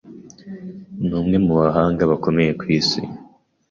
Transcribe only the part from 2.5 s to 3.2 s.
ku isi.